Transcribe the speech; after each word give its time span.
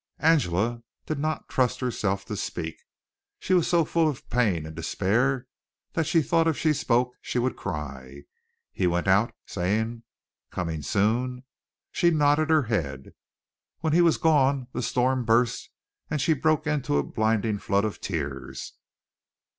Angela 0.17 0.81
did 1.05 1.19
not 1.19 1.47
trust 1.47 1.79
herself 1.79 2.25
to 2.25 2.35
speak. 2.35 2.75
She 3.37 3.53
was 3.53 3.67
so 3.67 3.85
full 3.85 4.09
of 4.09 4.27
pain 4.31 4.65
and 4.65 4.75
despair 4.75 5.45
that 5.93 6.07
she 6.07 6.23
thought 6.23 6.47
if 6.47 6.57
she 6.57 6.73
spoke 6.73 7.13
she 7.21 7.37
would 7.37 7.55
cry. 7.55 8.23
He 8.71 8.87
went 8.87 9.07
out, 9.07 9.31
saying: 9.45 10.01
"Coming 10.49 10.81
soon?" 10.81 11.43
She 11.91 12.09
nodded 12.09 12.49
her 12.49 12.63
head. 12.63 13.13
When 13.81 13.93
he 13.93 14.01
was 14.01 14.17
gone 14.17 14.65
the 14.73 14.81
storm 14.81 15.23
burst 15.23 15.69
and 16.09 16.19
she 16.19 16.33
broke 16.33 16.65
into 16.65 16.97
a 16.97 17.03
blinding 17.03 17.59
flood 17.59 17.85
of 17.85 18.01
tears. 18.01 18.73